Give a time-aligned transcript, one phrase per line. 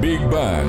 [0.00, 0.66] Big Bang.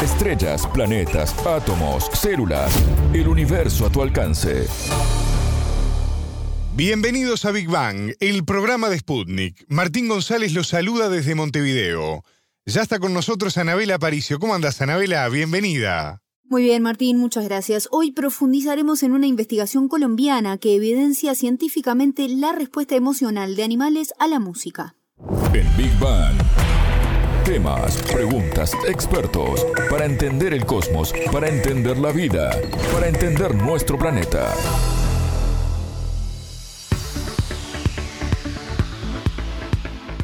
[0.00, 2.72] Estrellas, planetas, átomos, células,
[3.12, 4.66] el universo a tu alcance.
[6.74, 9.66] Bienvenidos a Big Bang, el programa de Sputnik.
[9.68, 12.24] Martín González los saluda desde Montevideo.
[12.64, 14.38] Ya está con nosotros Anabela Aparicio.
[14.38, 15.28] ¿Cómo andas, Anabela?
[15.28, 16.22] Bienvenida.
[16.44, 17.86] Muy bien, Martín, muchas gracias.
[17.90, 24.26] Hoy profundizaremos en una investigación colombiana que evidencia científicamente la respuesta emocional de animales a
[24.26, 24.94] la música.
[25.52, 26.41] En Big Bang.
[27.52, 32.50] Temas, preguntas, expertos, para entender el cosmos, para entender la vida,
[32.94, 34.54] para entender nuestro planeta.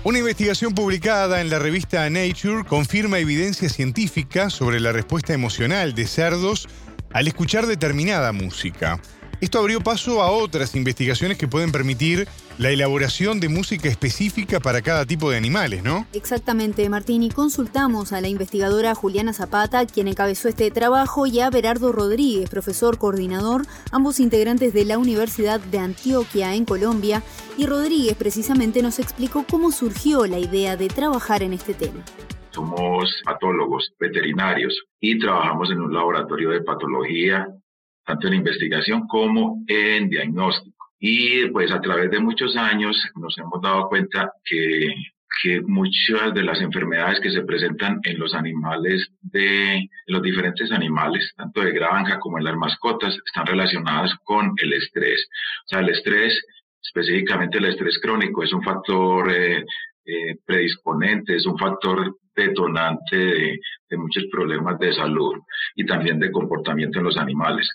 [0.04, 6.06] Una investigación publicada en la revista Nature confirma evidencia científica sobre la respuesta emocional de
[6.06, 6.66] cerdos
[7.12, 9.02] al escuchar determinada música.
[9.40, 12.26] Esto abrió paso a otras investigaciones que pueden permitir
[12.58, 16.08] la elaboración de música específica para cada tipo de animales, ¿no?
[16.12, 21.50] Exactamente, Martín, y consultamos a la investigadora Juliana Zapata, quien encabezó este trabajo, y a
[21.50, 27.22] Berardo Rodríguez, profesor coordinador, ambos integrantes de la Universidad de Antioquia en Colombia,
[27.56, 32.04] y Rodríguez precisamente nos explicó cómo surgió la idea de trabajar en este tema
[32.50, 37.46] somos patólogos veterinarios y trabajamos en un laboratorio de patología
[38.08, 40.86] tanto en investigación como en diagnóstico.
[40.98, 44.94] Y pues a través de muchos años nos hemos dado cuenta que,
[45.42, 51.32] que muchas de las enfermedades que se presentan en los animales de los diferentes animales,
[51.36, 55.28] tanto de granja como en las mascotas, están relacionadas con el estrés.
[55.66, 56.42] O sea, el estrés,
[56.82, 59.64] específicamente el estrés crónico, es un factor eh,
[60.06, 65.34] eh, predisponente, es un factor detonante de, de, muchos problemas de salud
[65.74, 67.68] y también de comportamiento en los animales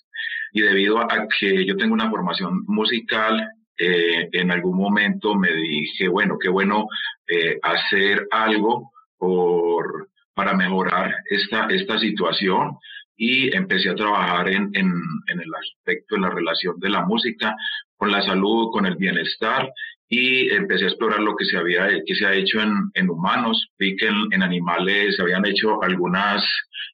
[0.54, 6.08] y debido a que yo tengo una formación musical, eh, en algún momento me dije,
[6.08, 6.88] bueno, qué bueno
[7.28, 12.78] eh, hacer algo por, para mejorar esta, esta situación
[13.18, 14.92] y empecé a trabajar en, en,
[15.28, 17.56] en, el aspecto, de la relación de la música
[17.98, 19.72] con la salud, con el bienestar
[20.08, 23.70] y empecé a explorar lo que se, había, que se ha hecho en, en humanos.
[23.80, 26.44] Vi que en, en, animales se habían hecho algunas,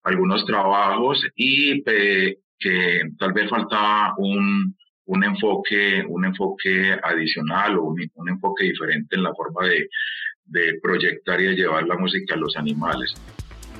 [0.03, 4.75] algunos trabajos y eh, que tal vez faltaba un,
[5.06, 9.90] un enfoque, un enfoque adicional o un, enfoque diferente en la forma de,
[10.46, 13.16] de proyectar y de llevar la música a los animales.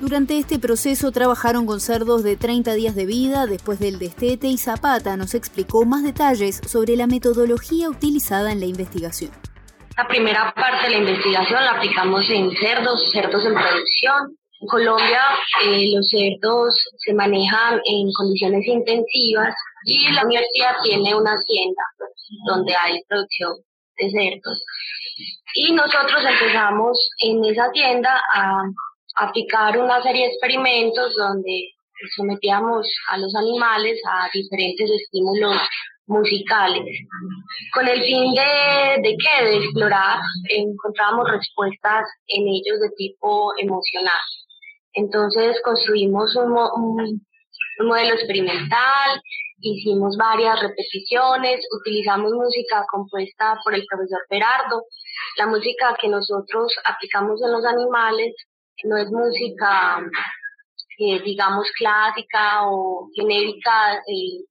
[0.00, 4.56] Durante este proceso trabajaron con cerdos de 30 días de vida después del destete y
[4.56, 9.30] Zapata nos explicó más detalles sobre la metodología utilizada en la investigación.
[9.98, 15.20] La primera parte de la investigación la aplicamos en cerdos, cerdos en producción, en Colombia
[15.64, 19.54] eh, los cerdos se manejan en condiciones intensivas
[19.84, 21.82] y la universidad tiene una tienda
[22.46, 23.54] donde hay producción
[23.98, 24.64] de cerdos.
[25.54, 28.62] Y nosotros empezamos en esa tienda a
[29.16, 31.72] aplicar una serie de experimentos donde
[32.16, 35.56] sometíamos a los animales a diferentes estímulos
[36.06, 36.84] musicales.
[37.72, 39.44] Con el fin de, de qué?
[39.44, 40.18] De explorar,
[40.48, 44.20] encontramos respuestas en ellos de tipo emocional.
[44.94, 46.52] Entonces construimos un,
[47.86, 49.20] modelo experimental,
[49.60, 54.84] hicimos varias repeticiones, utilizamos música compuesta por el profesor Berardo.
[55.38, 58.34] La música que nosotros aplicamos en los animales
[58.84, 60.02] no es música,
[60.98, 64.44] eh, digamos, clásica o genérica, eh,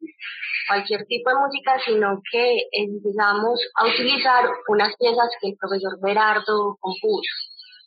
[0.68, 6.78] cualquier tipo de música, sino que empezamos a utilizar unas piezas que el profesor Berardo
[6.80, 7.34] compuso.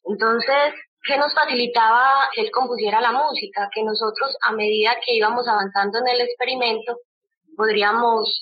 [0.04, 0.74] Entonces,
[1.04, 3.68] ¿Qué nos facilitaba que él compusiera la música?
[3.74, 6.98] Que nosotros, a medida que íbamos avanzando en el experimento,
[7.56, 8.40] podríamos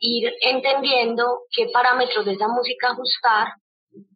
[0.00, 3.48] ir entendiendo qué parámetros de esa música ajustar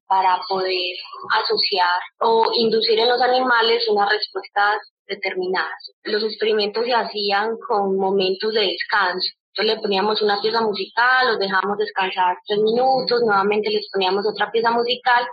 [0.06, 0.96] para poder
[1.42, 5.92] asociar o inducir en los animales unas respuestas determinadas.
[6.04, 9.28] Los experimentos se hacían con momentos de descanso.
[9.54, 14.50] Entonces le poníamos una pieza musical, los dejamos descansar tres minutos, nuevamente les poníamos otra
[14.52, 15.26] pieza musical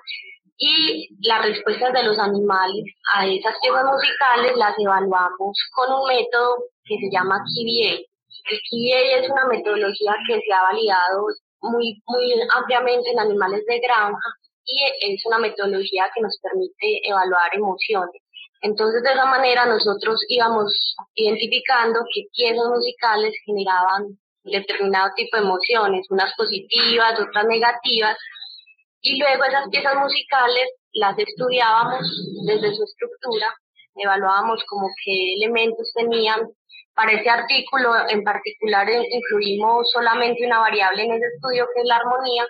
[0.58, 6.56] y las respuestas de los animales a esas piezas musicales las evaluamos con un método
[6.86, 8.00] que se llama KBA.
[8.52, 11.28] El KBA es una metodología que se ha validado
[11.62, 14.30] muy, muy ampliamente en animales de granja
[14.66, 18.22] y es una metodología que nos permite evaluar emociones.
[18.62, 26.08] Entonces, de esa manera nosotros íbamos identificando qué piezas musicales generaban determinado tipo de emociones,
[26.10, 28.18] unas positivas, otras negativas,
[29.06, 32.02] y luego esas piezas musicales las estudiábamos
[32.46, 33.54] desde su estructura,
[33.96, 36.42] evaluábamos como qué elementos tenían.
[36.96, 41.98] Para ese artículo en particular incluimos solamente una variable en ese estudio que es la
[41.98, 42.48] armonía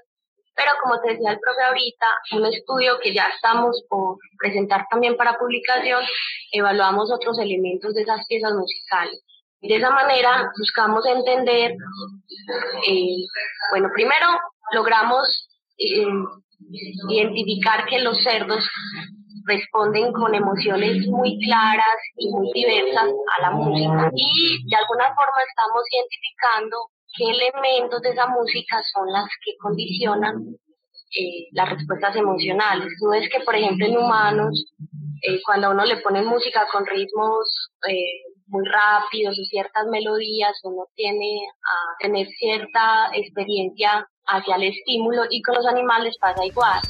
[0.55, 5.17] Pero como te decía el profe ahorita, un estudio que ya estamos por presentar también
[5.17, 6.05] para publicación,
[6.53, 9.19] evaluamos otros elementos de esas piezas musicales.
[9.61, 11.71] De esa manera buscamos entender,
[12.87, 13.25] eh,
[13.71, 14.27] bueno, primero
[14.73, 16.05] logramos eh,
[17.09, 18.67] identificar que los cerdos
[19.45, 25.41] responden con emociones muy claras y muy diversas a la música y de alguna forma
[25.47, 26.77] estamos identificando
[27.15, 30.35] qué elementos de esa música son las que condicionan
[31.17, 32.89] eh, las respuestas emocionales.
[33.00, 34.65] Tú ves que, por ejemplo, en humanos,
[35.21, 40.59] eh, cuando a uno le ponen música con ritmos eh, muy rápidos o ciertas melodías,
[40.63, 41.47] uno tiene
[42.00, 46.81] tener cierta experiencia hacia el estímulo y con los animales pasa igual.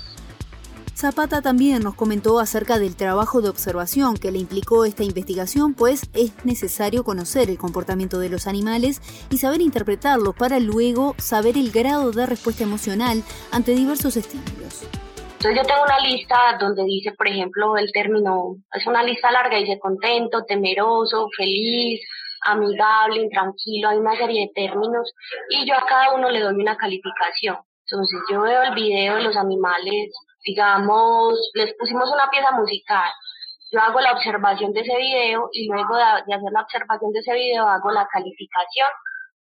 [0.95, 6.09] Zapata también nos comentó acerca del trabajo de observación que le implicó esta investigación, pues
[6.13, 11.71] es necesario conocer el comportamiento de los animales y saber interpretarlos para luego saber el
[11.71, 14.85] grado de respuesta emocional ante diversos estímulos.
[15.45, 19.57] Entonces yo tengo una lista donde dice, por ejemplo, el término, es una lista larga,
[19.57, 22.01] dice contento, temeroso, feliz,
[22.41, 25.13] amigable, intranquilo, hay una serie de términos
[25.51, 27.57] y yo a cada uno le doy una calificación.
[27.87, 30.11] Entonces yo veo el video de los animales
[30.45, 33.11] digamos, les pusimos una pieza musical,
[33.71, 37.33] yo hago la observación de ese video y luego de, hacer la observación de ese
[37.33, 38.87] video hago la calificación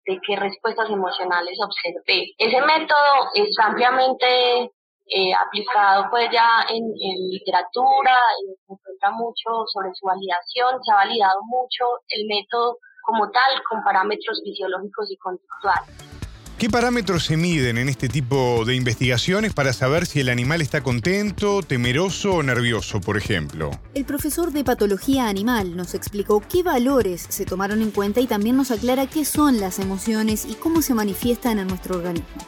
[0.06, 2.32] de qué respuestas emocionales observé.
[2.36, 4.70] Ese método es ampliamente
[5.06, 10.92] eh, aplicado pues ya en, en literatura, y se encuentra mucho sobre su validación, se
[10.92, 16.14] ha validado mucho el método como tal con parámetros fisiológicos y conductuales.
[16.58, 20.82] ¿Qué parámetros se miden en este tipo de investigaciones para saber si el animal está
[20.82, 23.72] contento, temeroso o nervioso, por ejemplo?
[23.92, 28.56] El profesor de patología animal nos explicó qué valores se tomaron en cuenta y también
[28.56, 32.40] nos aclara qué son las emociones y cómo se manifiestan en nuestro organismo.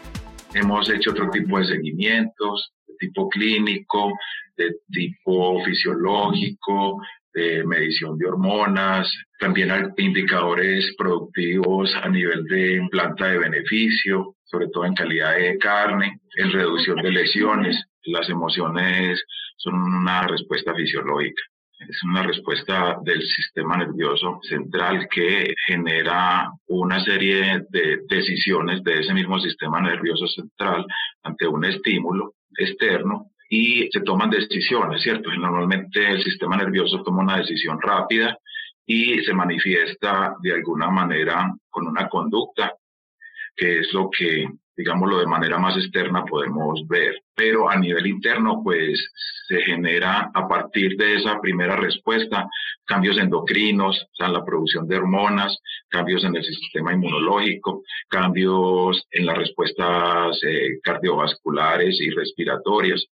[0.57, 4.11] Hemos hecho otro tipo de seguimientos, de tipo clínico,
[4.57, 6.99] de tipo fisiológico,
[7.35, 9.07] de medición de hormonas,
[9.39, 16.21] también indicadores productivos a nivel de planta de beneficio, sobre todo en calidad de carne,
[16.39, 17.77] en reducción de lesiones.
[18.05, 19.23] Las emociones
[19.59, 21.43] son una respuesta fisiológica.
[21.79, 29.13] Es una respuesta del sistema nervioso central que genera una serie de decisiones de ese
[29.13, 30.87] mismo sistema nervioso central
[31.23, 35.31] ante un estímulo externo y se toman decisiones, ¿cierto?
[35.31, 38.39] Normalmente el sistema nervioso toma una decisión rápida
[38.87, 42.73] y se manifiesta de alguna manera con una conducta,
[43.55, 47.23] que es lo que, digámoslo de manera más externa, podemos ver.
[47.35, 48.99] Pero a nivel interno, pues
[49.49, 52.49] se genera a partir de esa primera respuesta
[52.85, 55.59] cambios endocrinos, o sea, la producción de hormonas,
[55.89, 63.07] cambios en el sistema inmunológico, cambios en las respuestas eh, cardiovasculares y respiratorias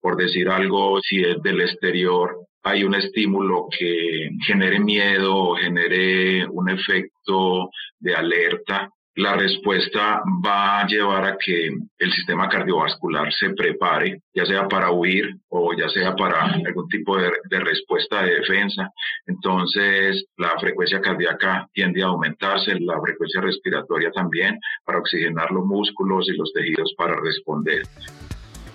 [0.00, 6.46] por decir algo, si es del exterior, hay un estímulo que genere miedo o genere
[6.46, 13.50] un efecto de alerta, la respuesta va a llevar a que el sistema cardiovascular se
[13.50, 18.92] prepare, ya sea para huir o ya sea para algún tipo de, respuesta de defensa.
[19.26, 26.28] Entonces, la frecuencia cardíaca tiende a aumentarse, la frecuencia respiratoria también, para oxigenar los músculos
[26.28, 27.82] y los tejidos para responder.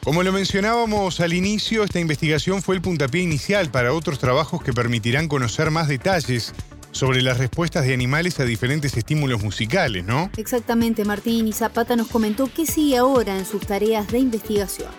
[0.03, 4.73] Como lo mencionábamos al inicio, esta investigación fue el puntapié inicial para otros trabajos que
[4.73, 6.53] permitirán conocer más detalles
[6.93, 10.29] sobre las respuestas de animales a diferentes estímulos musicales, ¿no?
[10.37, 14.91] Exactamente, Martín y Zapata nos comentó qué sigue ahora en sus tareas de investigación.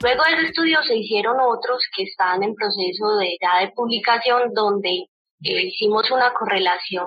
[0.00, 4.52] Luego de ese estudio se hicieron otros que están en proceso de, ya de publicación
[4.52, 4.90] donde
[5.42, 7.06] eh, hicimos una correlación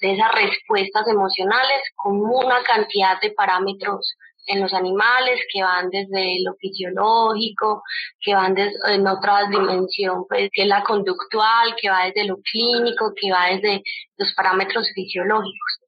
[0.00, 4.14] de esas respuestas emocionales con una cantidad de parámetros
[4.46, 7.82] en los animales que van desde lo fisiológico,
[8.20, 12.36] que van desde, en otra dimensión, pues, que es la conductual, que va desde lo
[12.36, 13.82] clínico, que va desde
[14.18, 15.80] los parámetros fisiológicos.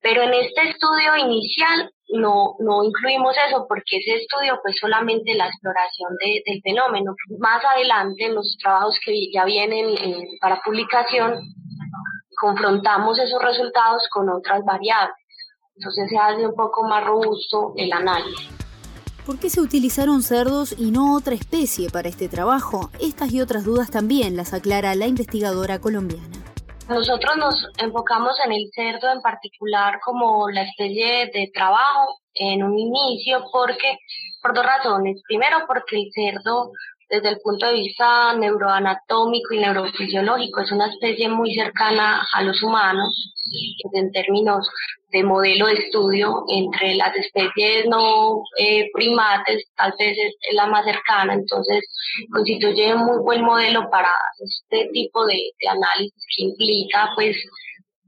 [0.00, 5.46] Pero en este estudio inicial no, no incluimos eso porque ese estudio fue solamente la
[5.46, 7.14] exploración del fenómeno.
[7.38, 11.40] Más adelante, en los trabajos que ya vienen eh, para publicación,
[12.38, 15.16] confrontamos esos resultados con otras variables.
[15.76, 18.48] Entonces se hace un poco más robusto el análisis.
[19.26, 22.90] ¿Por qué se utilizaron cerdos y no otra especie para este trabajo?
[23.00, 26.44] Estas y otras dudas también las aclara la investigadora colombiana.
[26.88, 32.78] Nosotros nos enfocamos en el cerdo en particular como la especie de trabajo en un
[32.78, 33.98] inicio porque
[34.42, 35.22] por dos razones.
[35.26, 36.72] Primero porque el cerdo
[37.08, 42.62] desde el punto de vista neuroanatómico y neurofisiológico es una especie muy cercana a los
[42.62, 43.34] humanos
[43.92, 44.68] en términos
[45.12, 50.84] de modelo de estudio entre las especies no eh, primates, tal vez es, la más
[50.84, 51.84] cercana, entonces
[52.32, 57.36] constituye un muy buen modelo para este tipo de, de análisis que implica pues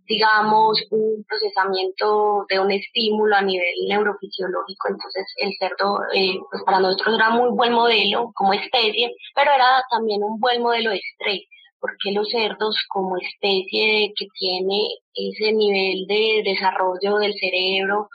[0.07, 4.89] digamos, un procesamiento de un estímulo a nivel neurofisiológico.
[4.89, 9.83] Entonces, el cerdo, eh, pues para nosotros era muy buen modelo como especie, pero era
[9.91, 11.43] también un buen modelo de estrés,
[11.81, 18.09] porque los cerdos como especie que tiene ese nivel de desarrollo del cerebro,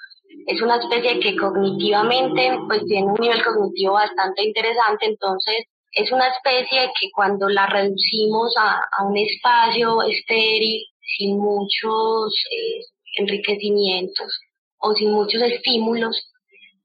[0.48, 6.28] es una especie que cognitivamente pues tiene un nivel cognitivo bastante interesante, entonces es una
[6.28, 10.86] especie que cuando la reducimos a, a un espacio estéril
[11.18, 12.82] sin muchos eh,
[13.18, 14.40] enriquecimientos
[14.78, 16.32] o sin muchos estímulos,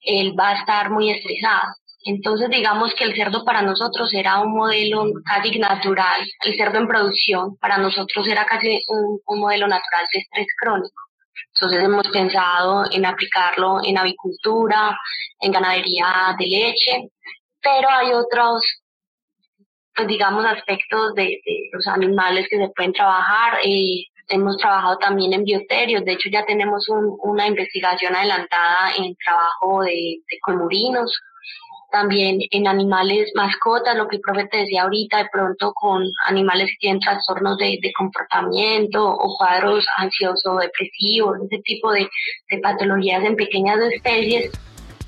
[0.02, 1.74] él va a estar muy estresado.
[2.04, 6.86] Entonces, digamos que el cerdo para nosotros era un modelo casi natural, el cerdo en
[6.86, 11.02] producción para nosotros era casi un, un modelo natural de estrés crónico.
[11.54, 14.96] Entonces hemos pensado en aplicarlo en avicultura,
[15.40, 17.08] en ganadería de leche,
[17.60, 18.62] pero hay otros
[19.96, 21.40] pues digamos, aspectos de,
[21.72, 23.58] los animales que se pueden trabajar.
[23.64, 29.82] Eh, hemos trabajado también en bioterios, de hecho ya tenemos una investigación adelantada en trabajo
[29.82, 31.12] de, de colmurinos,
[31.90, 36.66] también en animales mascotas, lo que el profe te decía ahorita, de pronto con animales
[36.70, 42.08] que tienen trastornos de, comportamiento o cuadros ansioso-depresivos, ese tipo de
[42.62, 44.50] patologías en pequeñas especies.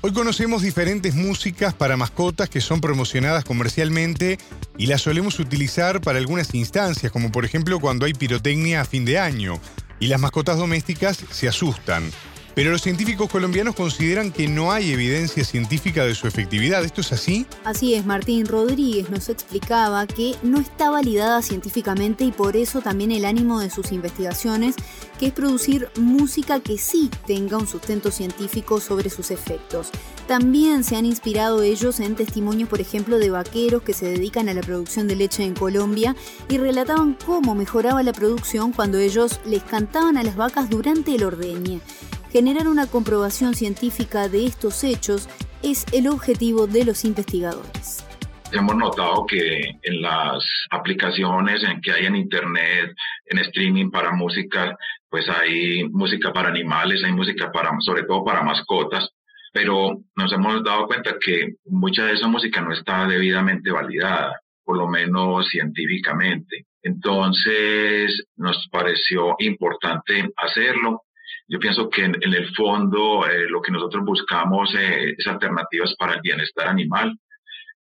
[0.01, 4.37] Hoy conocemos diferentes músicas para mascotas que son promocionadas comercialmente
[4.77, 9.03] y las solemos utilizar para algunas instancias, como por ejemplo cuando hay pirotecnia a fin
[9.03, 9.59] de año
[9.99, 12.09] y las mascotas domésticas se asustan.
[12.55, 16.83] Pero los científicos colombianos consideran que no hay evidencia científica de su efectividad.
[16.83, 17.45] ¿Esto es así?
[17.63, 23.11] Así es, Martín Rodríguez nos explicaba que no está validada científicamente y por eso también
[23.11, 24.75] el ánimo de sus investigaciones,
[25.19, 29.89] que es producir música que sí tenga un sustento científico sobre sus efectos.
[30.27, 34.53] También se han inspirado ellos en testimonios, por ejemplo, de vaqueros que se dedican a
[34.53, 36.15] la producción de leche en Colombia
[36.49, 41.23] y relataban cómo mejoraba la producción cuando ellos les cantaban a las vacas durante el
[41.23, 41.81] ordeñe.
[42.31, 45.27] Generar una comprobación científica de estos hechos
[45.63, 48.05] es el objetivo de los investigadores.
[48.51, 52.93] Hemos notado que en las aplicaciones en que hay en Internet,
[53.25, 54.77] en streaming para música,
[55.09, 59.09] pues hay música para animales, hay música para, sobre todo para mascotas,
[59.51, 64.77] pero nos hemos dado cuenta que mucha de esa música no está debidamente validada, por
[64.77, 66.67] lo menos científicamente.
[66.83, 71.03] Entonces nos pareció importante hacerlo
[71.49, 76.13] yo pienso que en, el fondo eh, lo que nosotros buscamos eh, es alternativas para
[76.13, 77.17] el bienestar animal,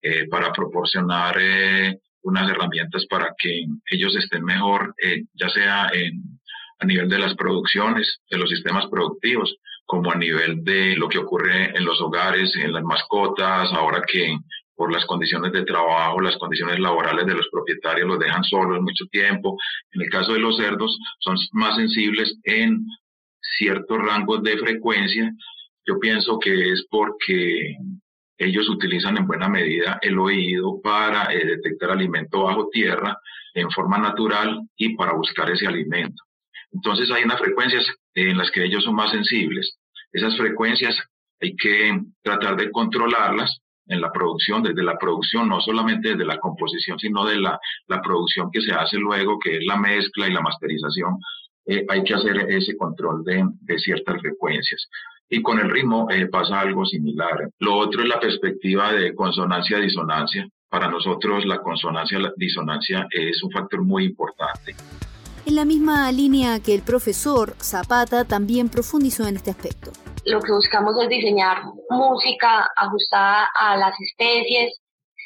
[0.01, 1.37] eh, para proporcionar
[2.23, 4.95] unas herramientas para que ellos estén mejor,
[5.35, 6.41] ya sea en,
[6.79, 11.19] a nivel de las producciones, de los sistemas productivos, como a nivel de lo que
[11.19, 14.37] ocurre en los hogares, en las mascotas, ahora que
[14.75, 19.07] por las condiciones de trabajo, las condiciones laborales de los propietarios los dejan solos mucho
[19.11, 19.59] tiempo.
[19.93, 22.87] En el caso de los cerdos, son más sensibles en
[23.57, 25.33] ciertos rangos de frecuencia,
[25.87, 27.77] yo pienso que es porque
[28.37, 33.19] ellos utilizan en buena medida el oído para eh, detectar alimento bajo tierra
[33.55, 36.23] en forma natural y para buscar ese alimento.
[36.73, 39.79] Entonces hay unas frecuencias en las que ellos son más sensibles.
[40.13, 40.97] Esas frecuencias
[41.41, 46.39] hay que tratar de controlarlas en la producción, desde la producción, no solamente desde la
[46.39, 50.33] composición, sino de la, la producción que se hace luego, que es la mezcla y
[50.33, 51.17] la masterización
[51.69, 54.89] eh, hay que hacer ese control de, de ciertas frecuencias.
[55.29, 57.51] Y con el ritmo eh, pasa algo similar.
[57.59, 60.49] Lo otro es la perspectiva de consonancia-disonancia.
[60.71, 64.75] Para nosotros la consonancia-disonancia es un factor muy importante.
[65.45, 69.93] En la misma línea que el profesor Zapata también profundizó en este aspecto.
[70.25, 74.79] Lo que buscamos es diseñar música ajustada a las especies,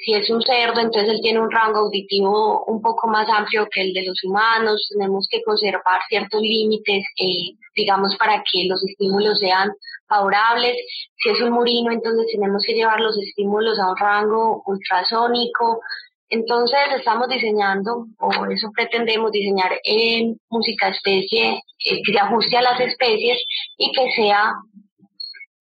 [0.04, 3.82] si es un cerdo, entonces él tiene un rango auditivo un poco más amplio que
[3.82, 4.88] el de los humanos.
[4.90, 9.70] Tenemos que conservar ciertos límites, eh, digamos, para que los estímulos sean
[10.08, 10.76] favorables.
[11.16, 15.80] Si es un murino, entonces tenemos que llevar los estímulos a un rango ultrasónico.
[16.28, 22.62] Entonces estamos diseñando, o eso pretendemos diseñar en música especie, eh, que se ajuste a
[22.62, 23.38] las especies
[23.76, 24.52] y que sea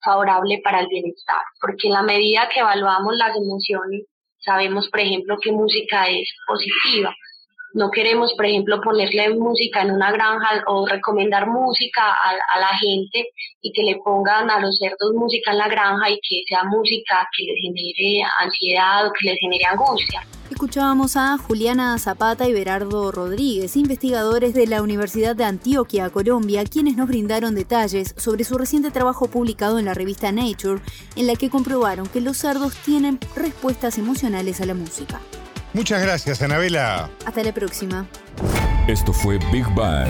[0.04, 4.06] favorable para el bienestar, porque en la medida que evaluamos las emociones
[4.44, 7.16] Sabemos, por ejemplo, que música es positiva.
[7.74, 13.30] No queremos, por ejemplo, ponerle música en una granja o recomendar música a, la gente
[13.62, 17.28] y que le pongan a los cerdos música en la granja y que sea música
[17.36, 20.22] que les genere ansiedad o que les genere angustia.
[20.50, 26.98] Escuchábamos a Juliana Zapata y Berardo Rodríguez, investigadores de la Universidad de Antioquia, Colombia, quienes
[26.98, 30.82] nos brindaron detalles sobre su reciente trabajo publicado en la revista Nature,
[31.16, 35.22] en la que comprobaron que los cerdos tienen respuestas emocionales a la música.
[35.74, 37.10] Muchas gracias, Anabela.
[37.26, 38.06] Hasta la próxima.
[38.88, 40.10] Esto fue Big Bang.